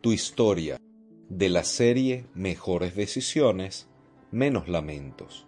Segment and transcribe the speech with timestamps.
[0.00, 0.76] tu historia
[1.28, 3.88] de la serie Mejores Decisiones,
[4.30, 5.44] menos lamentos.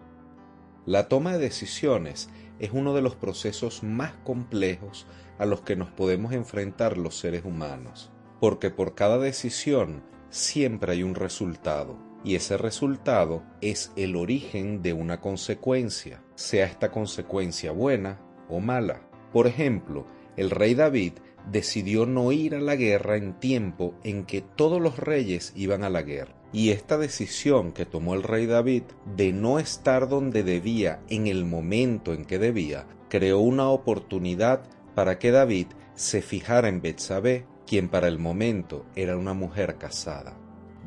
[0.86, 5.06] La toma de decisiones es uno de los procesos más complejos
[5.38, 8.10] a los que nos podemos enfrentar los seres humanos,
[8.40, 14.94] porque por cada decisión siempre hay un resultado, y ese resultado es el origen de
[14.94, 19.08] una consecuencia, sea esta consecuencia buena o mala.
[19.32, 21.12] Por ejemplo, el rey David
[21.50, 25.90] decidió no ir a la guerra en tiempo en que todos los reyes iban a
[25.90, 26.34] la guerra.
[26.52, 28.82] Y esta decisión que tomó el rey David
[29.16, 34.62] de no estar donde debía en el momento en que debía, creó una oportunidad
[34.94, 40.36] para que David se fijara en Betsabé, quien para el momento era una mujer casada.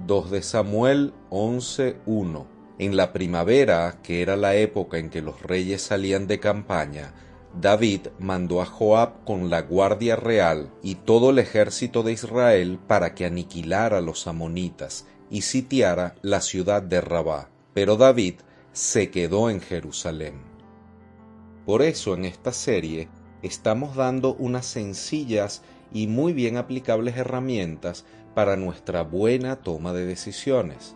[0.05, 2.47] 2 de Samuel 11:1
[2.79, 7.13] En la primavera, que era la época en que los reyes salían de campaña,
[7.59, 13.13] David mandó a Joab con la guardia real y todo el ejército de Israel para
[13.13, 17.49] que aniquilara a los amonitas y sitiara la ciudad de Rabá.
[17.73, 18.35] Pero David
[18.71, 20.41] se quedó en Jerusalén.
[21.65, 23.07] Por eso en esta serie
[23.43, 25.61] estamos dando unas sencillas
[25.93, 30.95] y muy bien aplicables herramientas para nuestra buena toma de decisiones.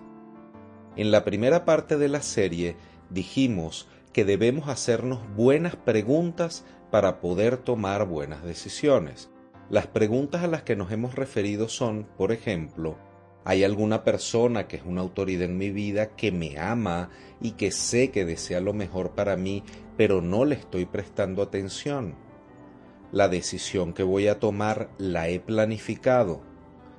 [0.95, 2.75] En la primera parte de la serie
[3.11, 9.29] dijimos que debemos hacernos buenas preguntas para poder tomar buenas decisiones.
[9.69, 12.97] Las preguntas a las que nos hemos referido son, por ejemplo,
[13.45, 17.69] ¿hay alguna persona que es una autoridad en mi vida que me ama y que
[17.69, 19.61] sé que desea lo mejor para mí,
[19.97, 22.15] pero no le estoy prestando atención?
[23.11, 26.41] La decisión que voy a tomar la he planificado.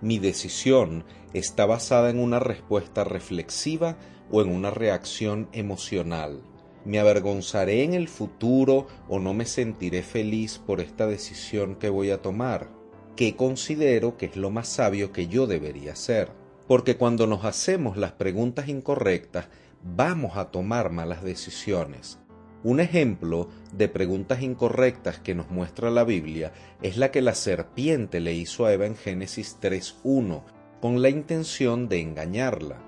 [0.01, 3.97] Mi decisión está basada en una respuesta reflexiva
[4.31, 6.45] o en una reacción emocional
[6.89, 12.11] me avergonzaré en el futuro o no me sentiré feliz por esta decisión que voy
[12.11, 12.71] a tomar,
[13.15, 16.31] ¿Qué considero que es lo más sabio que yo debería hacer.
[16.69, 19.49] Porque cuando nos hacemos las preguntas incorrectas,
[19.83, 22.21] vamos a tomar malas decisiones.
[22.63, 28.21] Un ejemplo de preguntas incorrectas que nos muestra la Biblia es la que la serpiente
[28.21, 30.45] le hizo a Eva en Génesis 3.1,
[30.81, 32.79] con la intención de engañarla.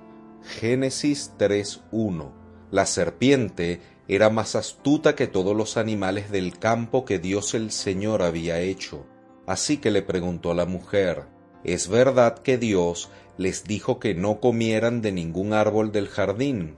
[0.42, 2.39] Génesis 3.1
[2.70, 8.22] la serpiente era más astuta que todos los animales del campo que Dios el Señor
[8.22, 9.06] había hecho.
[9.46, 11.26] Así que le preguntó a la mujer,
[11.64, 16.76] ¿es verdad que Dios les dijo que no comieran de ningún árbol del jardín?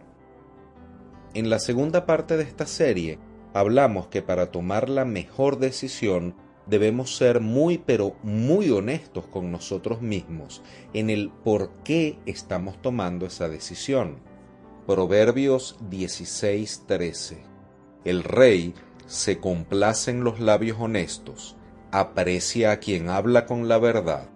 [1.35, 3.19] En la segunda parte de esta serie
[3.55, 6.35] hablamos que para tomar la mejor decisión
[6.67, 13.27] debemos ser muy pero muy honestos con nosotros mismos en el por qué estamos tomando
[13.27, 14.32] esa decisión.
[14.87, 17.45] Proverbios 16:13
[18.05, 18.75] El rey
[19.07, 21.55] se complace en los labios honestos,
[21.93, 24.29] aprecia a quien habla con la verdad.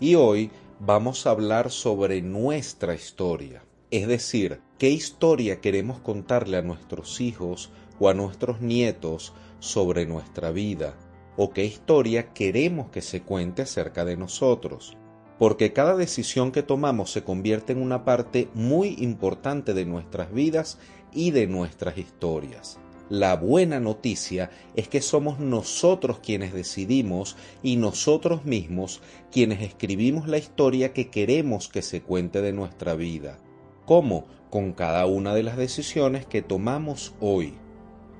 [0.00, 6.62] Y hoy vamos a hablar sobre nuestra historia, es decir, qué historia queremos contarle a
[6.62, 10.94] nuestros hijos o a nuestros nietos sobre nuestra vida,
[11.36, 14.96] o qué historia queremos que se cuente acerca de nosotros
[15.40, 20.76] porque cada decisión que tomamos se convierte en una parte muy importante de nuestras vidas
[21.14, 22.78] y de nuestras historias.
[23.08, 29.00] La buena noticia es que somos nosotros quienes decidimos y nosotros mismos
[29.32, 33.38] quienes escribimos la historia que queremos que se cuente de nuestra vida.
[33.86, 34.26] ¿Cómo?
[34.50, 37.54] Con cada una de las decisiones que tomamos hoy.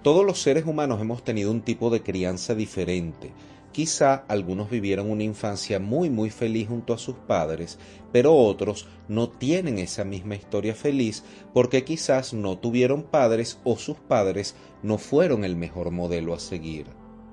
[0.02, 3.30] Todos los seres humanos hemos tenido un tipo de crianza diferente,
[3.72, 7.78] Quizá algunos vivieron una infancia muy muy feliz junto a sus padres,
[8.12, 11.22] pero otros no tienen esa misma historia feliz
[11.54, 16.86] porque quizás no tuvieron padres o sus padres no fueron el mejor modelo a seguir.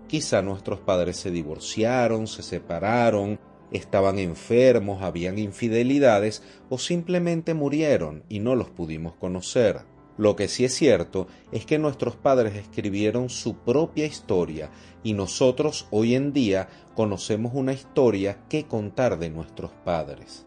[0.08, 3.40] Quizá nuestros padres se divorciaron, se separaron,
[3.72, 9.97] estaban enfermos, habían infidelidades o simplemente murieron y no los pudimos conocer.
[10.18, 14.72] Lo que sí es cierto es que nuestros padres escribieron su propia historia
[15.04, 20.46] y nosotros hoy en día conocemos una historia que contar de nuestros padres.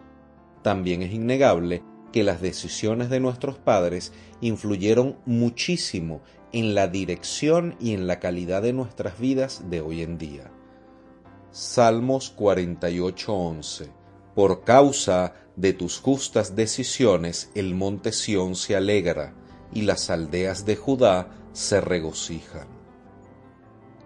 [0.63, 1.83] También es innegable
[2.13, 6.21] que las decisiones de nuestros padres influyeron muchísimo
[6.53, 10.51] en la dirección y en la calidad de nuestras vidas de hoy en día.
[11.53, 13.89] Salmos 48:11
[14.35, 19.35] Por causa de tus justas decisiones el monte Sión se alegra
[19.73, 22.69] y las aldeas de Judá se regocijan.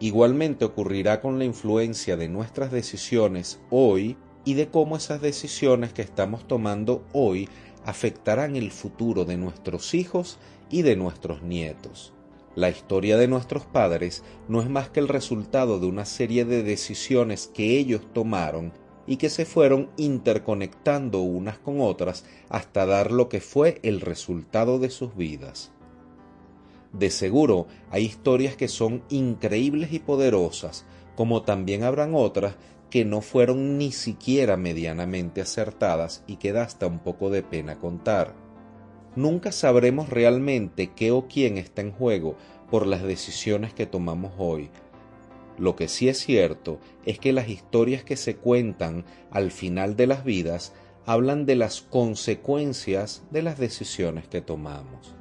[0.00, 6.02] Igualmente ocurrirá con la influencia de nuestras decisiones hoy y de cómo esas decisiones que
[6.02, 7.49] estamos tomando hoy
[7.84, 10.38] afectarán el futuro de nuestros hijos
[10.70, 12.12] y de nuestros nietos.
[12.55, 16.62] La historia de nuestros padres no es más que el resultado de una serie de
[16.62, 18.72] decisiones que ellos tomaron
[19.06, 24.79] y que se fueron interconectando unas con otras hasta dar lo que fue el resultado
[24.79, 25.73] de sus vidas.
[26.93, 30.87] De seguro hay historias que son increíbles y poderosas,
[31.17, 32.55] como también habrán otras
[32.89, 37.81] que no fueron ni siquiera medianamente acertadas y que da hasta un poco de pena
[37.81, 38.35] contar.
[39.17, 42.37] Nunca sabremos realmente qué o quién está en juego
[42.71, 44.71] por las decisiones que tomamos hoy.
[45.59, 50.06] Lo que sí es cierto es que las historias que se cuentan al final de
[50.06, 50.73] las vidas
[51.06, 55.15] hablan de las consecuencias de las decisiones que tomamos.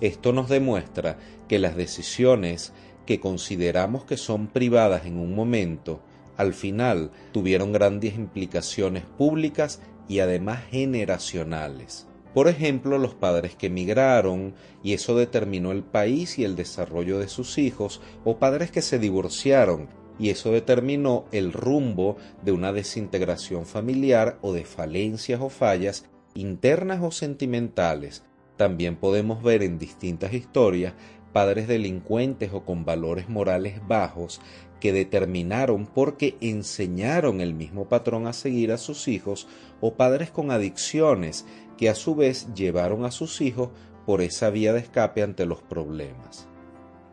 [0.00, 1.18] Esto nos demuestra
[1.48, 2.72] que las decisiones
[3.06, 6.00] que consideramos que son privadas en un momento
[6.36, 12.08] al final tuvieron grandes implicaciones públicas y además generacionales.
[12.34, 17.28] Por ejemplo, los padres que emigraron y eso determinó el país y el desarrollo de
[17.28, 19.88] sus hijos, o padres que se divorciaron
[20.18, 26.04] y eso determinó el rumbo de una desintegración familiar o de falencias o fallas
[26.34, 28.22] internas o sentimentales.
[28.56, 30.94] También podemos ver en distintas historias
[31.32, 34.40] padres delincuentes o con valores morales bajos
[34.78, 39.48] que determinaron porque enseñaron el mismo patrón a seguir a sus hijos
[39.80, 41.44] o padres con adicciones
[41.76, 43.70] que a su vez llevaron a sus hijos
[44.06, 46.48] por esa vía de escape ante los problemas.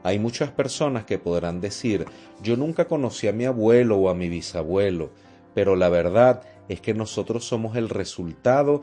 [0.03, 2.05] Hay muchas personas que podrán decir,
[2.41, 5.11] yo nunca conocí a mi abuelo o a mi bisabuelo,
[5.53, 8.81] pero la verdad es que nosotros somos el resultado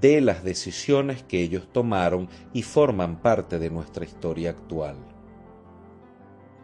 [0.00, 4.96] de las decisiones que ellos tomaron y forman parte de nuestra historia actual.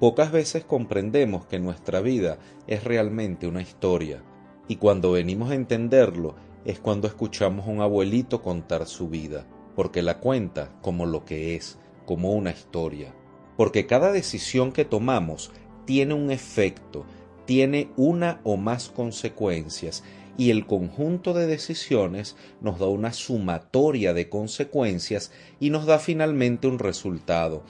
[0.00, 4.20] Pocas veces comprendemos que nuestra vida es realmente una historia,
[4.66, 10.02] y cuando venimos a entenderlo es cuando escuchamos a un abuelito contar su vida, porque
[10.02, 13.14] la cuenta como lo que es, como una historia.
[13.56, 15.50] Porque cada decisión que tomamos
[15.84, 17.04] tiene un efecto,
[17.44, 20.04] tiene una o más consecuencias,
[20.38, 25.30] y el conjunto de decisiones nos da una sumatoria de consecuencias
[25.60, 27.64] y nos da finalmente un resultado,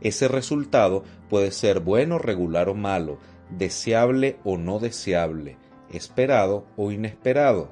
[0.00, 3.18] ese resultado puede ser bueno, regular o malo,
[3.50, 5.56] deseable o no deseable,
[5.90, 7.70] esperado o inesperado.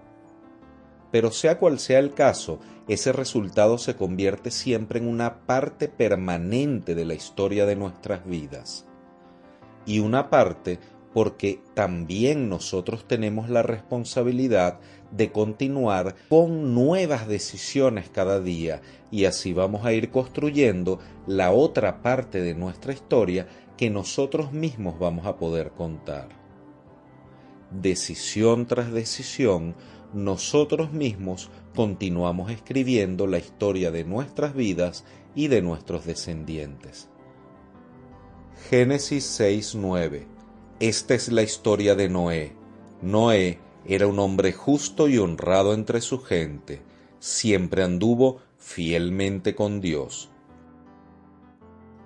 [1.14, 2.58] Pero sea cual sea el caso,
[2.88, 8.84] ese resultado se convierte siempre en una parte permanente de la historia de nuestras vidas.
[9.86, 10.80] Y una parte
[11.12, 14.80] porque también nosotros tenemos la responsabilidad
[15.12, 18.82] de continuar con nuevas decisiones cada día
[19.12, 23.46] y así vamos a ir construyendo la otra parte de nuestra historia
[23.76, 26.28] que nosotros mismos vamos a poder contar.
[27.70, 29.76] Decisión tras decisión,
[30.14, 37.08] nosotros mismos continuamos escribiendo la historia de nuestras vidas y de nuestros descendientes.
[38.70, 40.26] Génesis 6:9
[40.80, 42.52] Esta es la historia de Noé.
[43.02, 46.80] Noé era un hombre justo y honrado entre su gente,
[47.18, 50.30] siempre anduvo fielmente con Dios.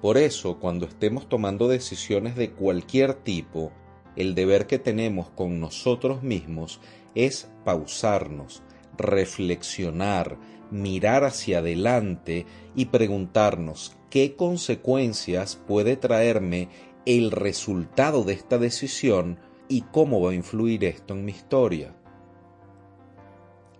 [0.00, 3.72] Por eso, cuando estemos tomando decisiones de cualquier tipo,
[4.16, 6.80] el deber que tenemos con nosotros mismos
[7.18, 8.62] es pausarnos,
[8.96, 10.38] reflexionar,
[10.70, 12.46] mirar hacia adelante
[12.76, 16.68] y preguntarnos qué consecuencias puede traerme
[17.06, 21.94] el resultado de esta decisión y cómo va a influir esto en mi historia.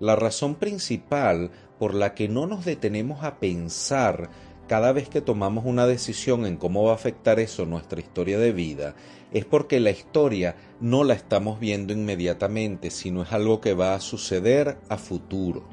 [0.01, 4.31] La razón principal por la que no nos detenemos a pensar
[4.69, 8.53] cada vez que tomamos una decisión en cómo va a afectar eso nuestra historia de
[8.53, 8.95] vida,
[9.33, 14.01] es porque la historia no la estamos viendo inmediatamente, sino es algo que va a
[14.01, 15.65] suceder a futuro.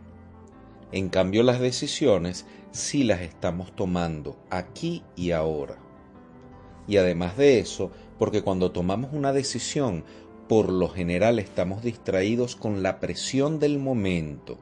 [0.93, 5.77] En cambio, las decisiones sí las estamos tomando aquí y ahora.
[6.87, 10.05] Y además de eso, porque cuando tomamos una decisión,
[10.47, 14.57] por lo general estamos distraídos con la presión del momento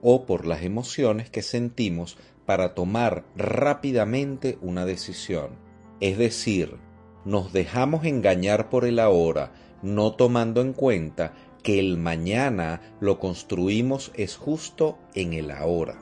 [0.00, 5.50] o por las emociones que sentimos para tomar rápidamente una decisión.
[6.00, 6.76] Es decir,
[7.24, 11.32] nos dejamos engañar por el ahora, no tomando en cuenta
[11.62, 15.98] que el mañana lo construimos es justo en el ahora.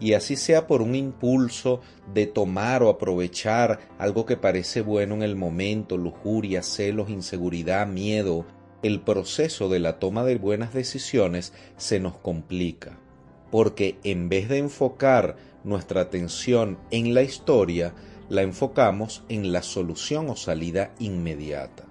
[0.00, 1.80] Y así sea por un impulso
[2.14, 8.46] de tomar o aprovechar algo que parece bueno en el momento, lujuria, celos, inseguridad, miedo,
[8.82, 13.00] el proceso de la toma de buenas decisiones se nos complica,
[13.50, 17.94] porque en vez de enfocar nuestra atención en la historia,
[18.28, 21.84] la enfocamos en la solución o salida inmediata.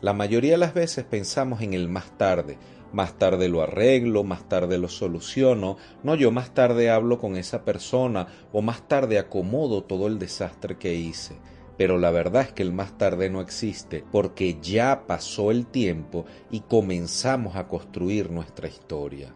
[0.00, 2.58] La mayoría de las veces pensamos en el más tarde,
[2.92, 7.64] más tarde lo arreglo, más tarde lo soluciono, no yo más tarde hablo con esa
[7.64, 11.36] persona o más tarde acomodo todo el desastre que hice.
[11.76, 16.24] Pero la verdad es que el más tarde no existe porque ya pasó el tiempo
[16.50, 19.34] y comenzamos a construir nuestra historia.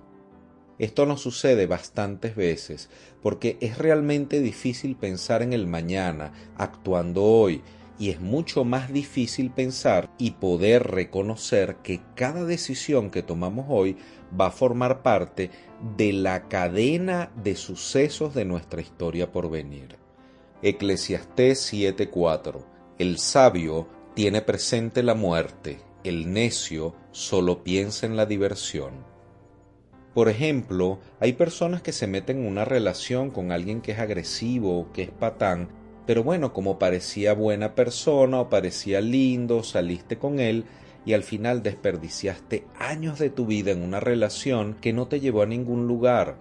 [0.82, 2.90] Esto nos sucede bastantes veces
[3.22, 7.62] porque es realmente difícil pensar en el mañana, actuando hoy,
[8.00, 13.96] y es mucho más difícil pensar y poder reconocer que cada decisión que tomamos hoy
[14.38, 15.52] va a formar parte
[15.96, 19.98] de la cadena de sucesos de nuestra historia por venir.
[20.62, 22.66] Eclesiastés 7:4
[22.98, 23.86] El sabio
[24.16, 29.11] tiene presente la muerte, el necio solo piensa en la diversión.
[30.14, 34.88] Por ejemplo, hay personas que se meten en una relación con alguien que es agresivo
[34.92, 35.68] que es patán,
[36.06, 40.64] pero bueno, como parecía buena persona o parecía lindo, saliste con él
[41.06, 45.42] y al final desperdiciaste años de tu vida en una relación que no te llevó
[45.42, 46.36] a ningún lugar.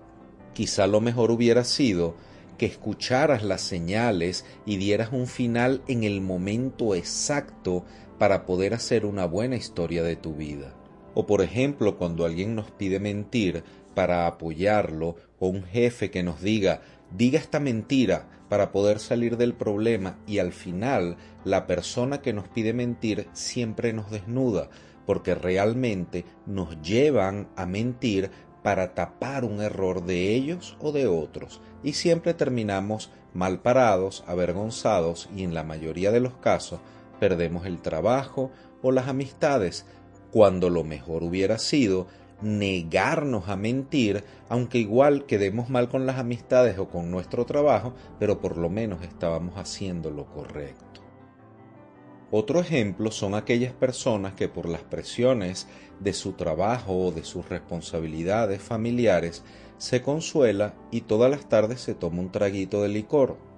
[0.53, 2.15] Quizá lo mejor hubiera sido
[2.57, 7.85] que escucharas las señales y dieras un final en el momento exacto
[8.19, 10.75] para poder hacer una buena historia de tu vida.
[11.13, 13.63] O por ejemplo, cuando alguien nos pide mentir
[13.93, 19.53] para apoyarlo, o un jefe que nos diga, diga esta mentira para poder salir del
[19.53, 24.69] problema y al final la persona que nos pide mentir siempre nos desnuda,
[25.05, 28.29] porque realmente nos llevan a mentir
[28.63, 31.61] para tapar un error de ellos o de otros.
[31.83, 36.79] Y siempre terminamos mal parados, avergonzados y en la mayoría de los casos
[37.19, 38.51] perdemos el trabajo
[38.81, 39.85] o las amistades
[40.31, 42.07] cuando lo mejor hubiera sido
[42.41, 48.39] negarnos a mentir, aunque igual quedemos mal con las amistades o con nuestro trabajo, pero
[48.39, 51.01] por lo menos estábamos haciendo lo correcto.
[52.31, 55.67] Otro ejemplo son aquellas personas que por las presiones
[55.99, 59.43] de su trabajo o de sus responsabilidades familiares
[59.77, 63.50] se consuela y todas las tardes se toma un traguito de licor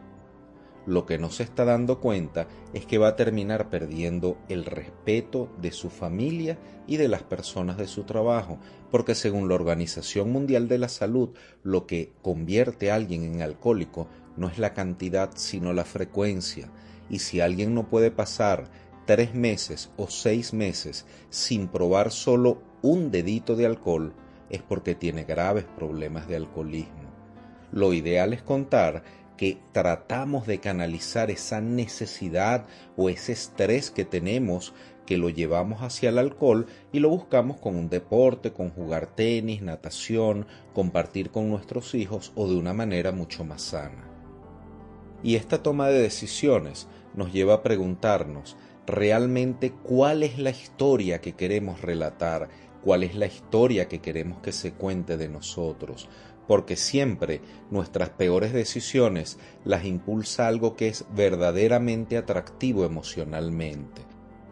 [0.86, 5.50] lo que no se está dando cuenta es que va a terminar perdiendo el respeto
[5.62, 8.60] de su familia y de las personas de su trabajo,
[8.92, 11.30] porque según la Organización Mundial de la Salud,
[11.64, 16.70] lo que convierte a alguien en alcohólico no es la cantidad, sino la frecuencia.
[17.10, 18.66] Y si alguien no puede pasar
[19.06, 24.14] tres meses o seis meses sin probar solo un dedito de alcohol,
[24.50, 27.12] es porque tiene graves problemas de alcoholismo.
[27.72, 29.04] Lo ideal es contar
[29.44, 34.74] que tratamos de canalizar esa necesidad o ese estrés que tenemos
[35.06, 39.62] que lo llevamos hacia el alcohol y lo buscamos con un deporte, con jugar tenis,
[39.62, 44.10] natación, compartir con nuestros hijos o de una manera mucho más sana.
[45.24, 48.56] Y esta toma de decisiones nos lleva a preguntarnos
[48.88, 52.48] realmente cuál es la historia que queremos relatar,
[52.82, 56.08] cuál es la historia que queremos que se cuente de nosotros,
[56.48, 64.02] porque siempre nuestras peores decisiones las impulsa algo que es verdaderamente atractivo emocionalmente.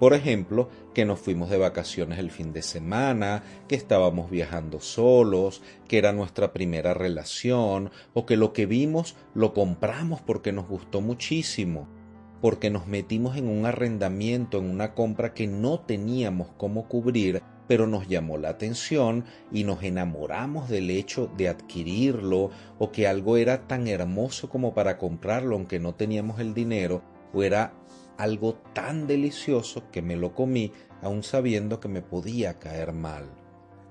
[0.01, 5.62] Por ejemplo, que nos fuimos de vacaciones el fin de semana, que estábamos viajando solos,
[5.88, 11.01] que era nuestra primera relación, o que lo que vimos lo compramos porque nos gustó
[11.01, 11.88] muchísimo,
[12.41, 17.88] porque nos metimos en un arrendamiento, en una compra que no teníamos cómo cubrir pero
[17.88, 22.50] nos llamó la atención y nos enamoramos del hecho de adquirirlo
[22.80, 27.01] o que algo era tan hermoso como para comprarlo aunque no teníamos el dinero
[27.34, 27.74] o era
[28.18, 33.24] algo tan delicioso que me lo comí aun sabiendo que me podía caer mal.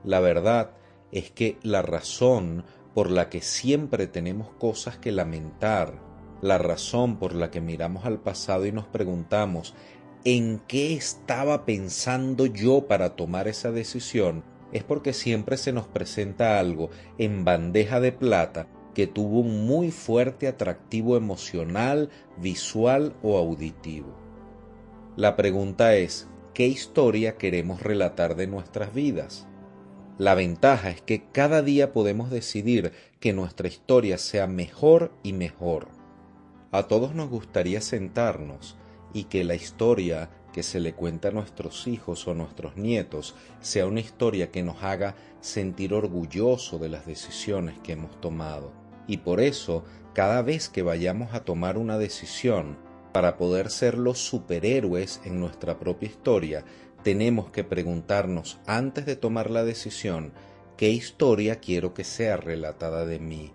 [0.04, 0.72] La verdad
[1.10, 5.94] es que la razón por la que siempre tenemos cosas que lamentar,
[6.42, 9.74] la razón por la que miramos al pasado y nos preguntamos
[10.24, 16.58] en qué estaba pensando yo para tomar esa decisión, es porque siempre se nos presenta
[16.58, 24.14] algo en bandeja de plata que tuvo un muy fuerte atractivo emocional, visual o auditivo.
[25.16, 29.46] La pregunta es, ¿qué historia queremos relatar de nuestras vidas?
[30.18, 35.88] La ventaja es que cada día podemos decidir que nuestra historia sea mejor y mejor.
[36.72, 38.76] A todos nos gustaría sentarnos
[39.12, 43.86] y que la historia que se le cuenta a nuestros hijos o nuestros nietos sea
[43.86, 48.72] una historia que nos haga sentir orgulloso de las decisiones que hemos tomado.
[49.06, 52.76] Y por eso, cada vez que vayamos a tomar una decisión
[53.12, 56.64] para poder ser los superhéroes en nuestra propia historia,
[57.02, 60.32] tenemos que preguntarnos antes de tomar la decisión
[60.76, 63.52] qué historia quiero que sea relatada de mí.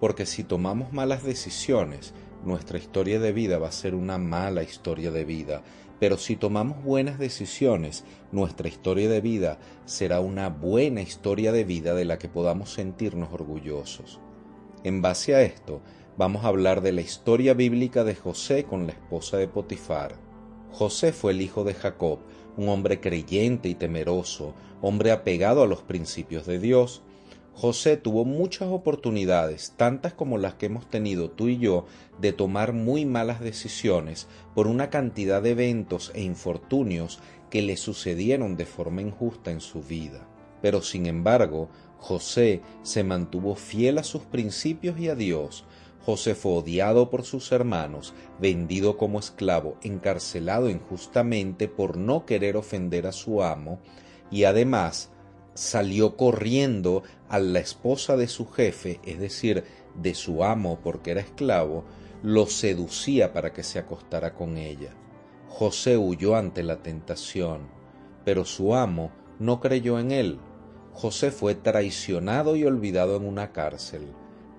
[0.00, 5.10] Porque si tomamos malas decisiones, nuestra historia de vida va a ser una mala historia
[5.10, 5.62] de vida.
[5.98, 11.94] Pero si tomamos buenas decisiones, nuestra historia de vida será una buena historia de vida
[11.94, 14.18] de la que podamos sentirnos orgullosos.
[14.82, 15.82] En base a esto,
[16.16, 20.14] vamos a hablar de la historia bíblica de José con la esposa de Potifar.
[20.72, 22.20] José fue el hijo de Jacob,
[22.56, 27.02] un hombre creyente y temeroso, hombre apegado a los principios de Dios.
[27.54, 31.86] José tuvo muchas oportunidades, tantas como las que hemos tenido tú y yo,
[32.20, 37.18] de tomar muy malas decisiones por una cantidad de eventos e infortunios
[37.50, 40.26] que le sucedieron de forma injusta en su vida.
[40.62, 45.66] Pero sin embargo, José se mantuvo fiel a sus principios y a Dios,
[46.04, 53.06] José fue odiado por sus hermanos, vendido como esclavo, encarcelado injustamente por no querer ofender
[53.06, 53.80] a su amo,
[54.30, 55.10] y además
[55.54, 61.22] salió corriendo a la esposa de su jefe, es decir, de su amo porque era
[61.22, 61.84] esclavo,
[62.22, 64.90] lo seducía para que se acostara con ella.
[65.48, 67.68] José huyó ante la tentación,
[68.24, 70.38] pero su amo no creyó en él.
[70.92, 74.08] José fue traicionado y olvidado en una cárcel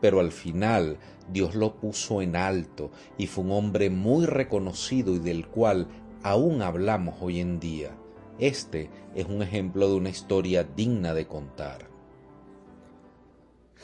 [0.02, 0.98] pero al final
[1.32, 5.88] Dios lo puso en alto y fue un hombre muy reconocido y del cual
[6.24, 7.92] aún hablamos hoy en día.
[8.40, 11.91] Este es un ejemplo de una historia digna de contar.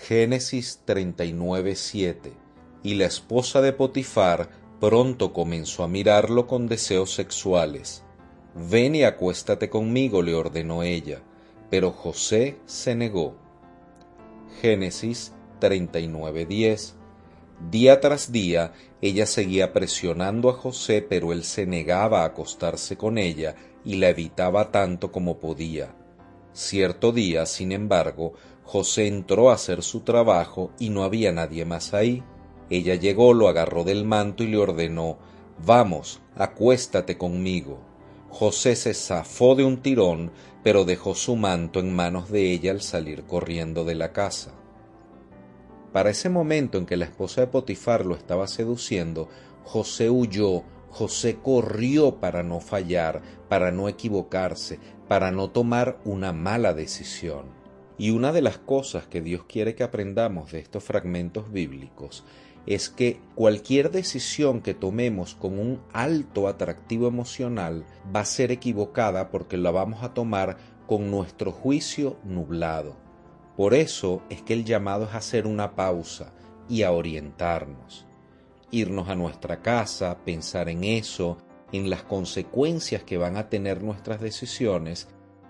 [0.06, 2.32] Génesis 39:7
[2.84, 4.50] Y la esposa de Potifar
[4.80, 8.04] pronto comenzó a mirarlo con deseos sexuales.
[8.56, 11.22] Ven y acuéstate conmigo, le ordenó ella,
[11.70, 13.36] pero José se negó.
[14.62, 16.94] Génesis 39:10.
[17.70, 23.18] Día tras día ella seguía presionando a José, pero él se negaba a acostarse con
[23.18, 25.96] ella y la evitaba tanto como podía.
[26.54, 28.34] Cierto día, sin embargo,
[28.68, 32.22] José entró a hacer su trabajo y no había nadie más ahí.
[32.70, 35.18] Ella llegó, lo agarró del manto y le ordenó
[35.66, 37.80] Vamos, acuéstate conmigo.
[38.30, 40.32] José se zafó de un tirón,
[40.64, 44.52] pero dejó su manto en manos de ella al salir corriendo de la casa.
[45.94, 49.30] Para ese momento en que la esposa de Potifar lo estaba seduciendo,
[49.64, 56.74] José huyó, José corrió para no fallar, para no equivocarse, para no tomar una mala
[56.74, 57.57] decisión.
[57.98, 62.24] Y una de las cosas que Dios quiere que aprendamos de estos fragmentos bíblicos
[62.68, 69.32] es que cualquier decisión que tomemos con un alto atractivo emocional va a ser equivocada
[69.32, 72.98] porque la vamos a tomar con nuestro juicio nublado.
[73.56, 76.34] Por eso es que el llamado es hacer una pausa
[76.70, 78.06] y a orientarnos.
[78.70, 81.38] Irnos a nuestra casa, pensar en eso,
[81.72, 85.08] en las consecuencias que van a tener nuestras decisiones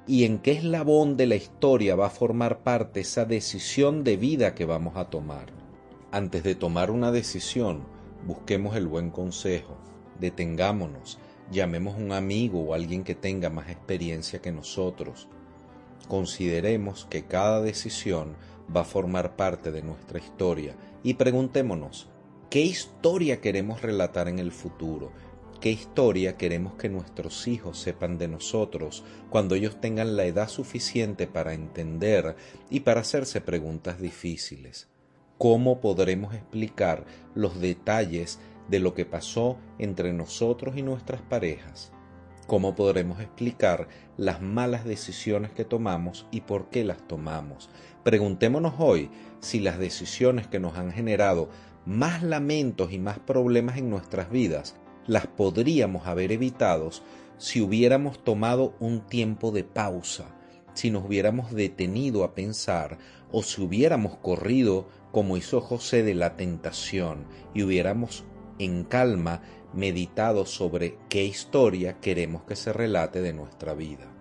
[0.07, 4.55] y en qué eslabón de la historia va a formar parte esa decisión de vida
[4.55, 5.47] que vamos a tomar.
[6.11, 7.83] Antes de tomar una decisión,
[8.25, 9.77] busquemos el buen consejo,
[10.19, 11.19] detengámonos,
[11.51, 15.27] llamemos a un amigo o alguien que tenga más experiencia que nosotros,
[16.07, 18.35] Consideremos que cada decisión
[18.73, 22.07] va a formar parte de nuestra historia y preguntémonos,
[22.49, 25.11] ¿qué historia queremos relatar en el futuro?
[25.59, 31.25] ¿Qué historia queremos que nuestros hijos sepan de nosotros cuando ellos tengan la edad suficiente
[31.25, 32.35] para entender
[32.69, 34.87] y para hacerse preguntas difíciles?
[35.39, 41.91] ¿Cómo podremos explicar los detalles de lo que pasó entre nosotros y nuestras parejas?
[42.45, 47.71] ¿Cómo podremos explicar las malas decisiones que tomamos y por qué las tomamos?
[48.03, 51.49] Preguntémonos hoy si las decisiones que nos han generado
[51.87, 54.75] más lamentos y más problemas en nuestras vidas
[55.07, 56.91] las podríamos haber evitado
[57.37, 60.35] si hubiéramos tomado un tiempo de pausa,
[60.73, 62.97] si nos hubiéramos detenido a pensar
[63.31, 68.25] o si hubiéramos corrido como hizo José de la tentación y hubiéramos
[68.59, 69.41] en calma
[69.73, 74.11] meditado sobre qué historia queremos que se relate de nuestra vida.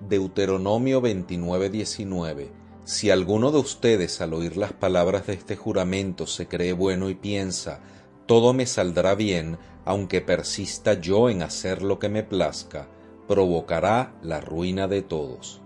[0.00, 2.50] Deuteronomio 29:19
[2.84, 7.14] Si alguno de ustedes al oír las palabras de este juramento se cree bueno y
[7.14, 7.80] piensa,
[8.26, 12.88] todo me saldrá bien, aunque persista yo en hacer lo que me plazca,
[13.26, 15.62] provocará la ruina de todos.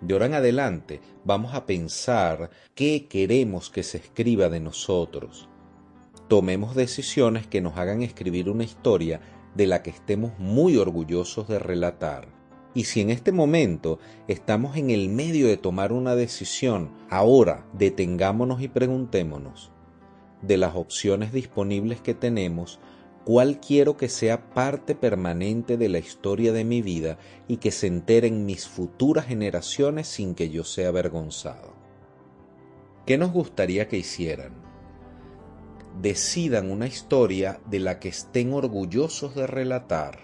[0.00, 5.48] De ahora en adelante vamos a pensar qué queremos que se escriba de nosotros,
[6.28, 9.20] tomemos decisiones que nos hagan escribir una historia
[9.54, 12.28] de la que estemos muy orgullosos de relatar.
[12.74, 18.62] Y si en este momento estamos en el medio de tomar una decisión, ahora detengámonos
[18.62, 19.70] y preguntémonos,
[20.42, 22.80] de las opciones disponibles que tenemos,
[23.24, 27.86] cuál quiero que sea parte permanente de la historia de mi vida y que se
[27.86, 31.74] enteren mis futuras generaciones sin que yo sea avergonzado.
[33.06, 34.52] ¿Qué nos gustaría que hicieran?
[36.00, 40.20] Decidan una historia de la que estén orgullosos de relatar.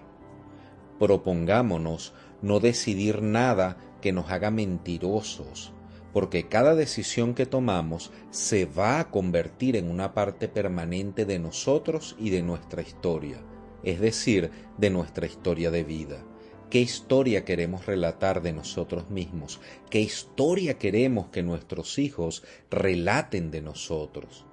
[0.98, 5.72] Propongámonos no decidir nada que nos haga mentirosos,
[6.12, 12.16] porque cada decisión que tomamos se va a convertir en una parte permanente de nosotros
[12.18, 13.38] y de nuestra historia,
[13.82, 16.24] es decir, de nuestra historia de vida.
[16.70, 19.60] ¿Qué historia queremos relatar de nosotros mismos?
[19.90, 24.46] ¿Qué historia queremos que nuestros hijos relaten de nosotros?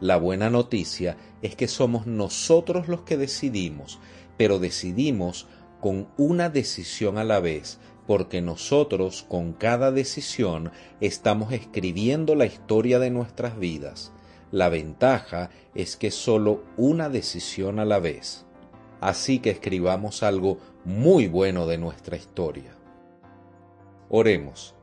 [0.00, 4.00] La buena noticia es que somos nosotros los que decidimos,
[4.36, 5.46] pero decidimos
[5.80, 12.98] con una decisión a la vez, porque nosotros con cada decisión estamos escribiendo la historia
[12.98, 14.12] de nuestras vidas.
[14.50, 18.44] La ventaja es que solo una decisión a la vez.
[19.00, 22.76] Así que escribamos algo muy bueno de nuestra historia.
[24.08, 24.74] Oremos.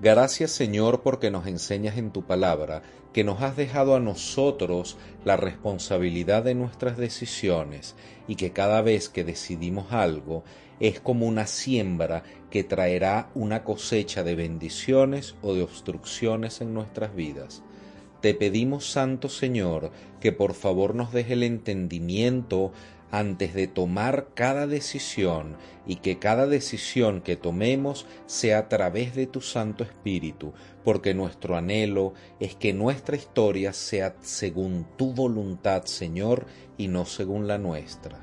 [0.00, 5.36] Gracias Señor porque nos enseñas en tu palabra que nos has dejado a nosotros la
[5.36, 7.94] responsabilidad de nuestras decisiones
[8.26, 10.44] y que cada vez que decidimos algo
[10.82, 17.14] es como una siembra que traerá una cosecha de bendiciones o de obstrucciones en nuestras
[17.14, 17.62] vidas.
[18.20, 22.72] Te pedimos, Santo Señor, que por favor nos deje el entendimiento
[23.12, 29.28] antes de tomar cada decisión y que cada decisión que tomemos sea a través de
[29.28, 36.46] tu Santo Espíritu, porque nuestro anhelo es que nuestra historia sea según tu voluntad, Señor,
[36.76, 38.18] y no según la nuestra.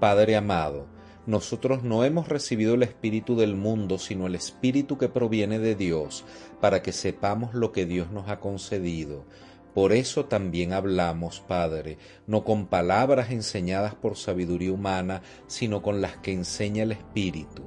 [0.00, 0.86] Padre amado,
[1.26, 6.24] nosotros no hemos recibido el Espíritu del mundo, sino el Espíritu que proviene de Dios,
[6.60, 9.24] para que sepamos lo que Dios nos ha concedido.
[9.74, 16.16] Por eso también hablamos, Padre, no con palabras enseñadas por sabiduría humana, sino con las
[16.18, 17.62] que enseña el Espíritu,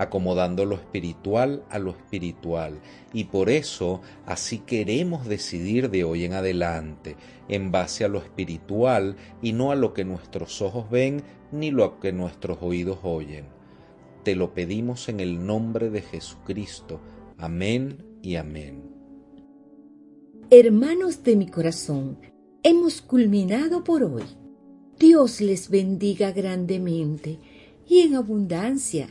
[0.00, 2.80] acomodando lo espiritual a lo espiritual.
[3.12, 7.16] Y por eso así queremos decidir de hoy en adelante,
[7.48, 12.00] en base a lo espiritual y no a lo que nuestros ojos ven ni lo
[12.00, 13.44] que nuestros oídos oyen.
[14.24, 17.02] Te lo pedimos en el nombre de Jesucristo.
[17.36, 18.82] Amén y amén.
[20.48, 22.18] Hermanos de mi corazón,
[22.62, 24.24] hemos culminado por hoy.
[24.98, 27.38] Dios les bendiga grandemente
[27.86, 29.10] y en abundancia.